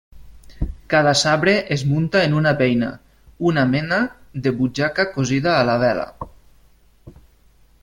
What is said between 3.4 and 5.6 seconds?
una mena de butxaca cosida